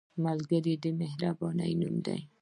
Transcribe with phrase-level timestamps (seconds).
[0.25, 2.19] ملګری د مهربانۍ نوم دی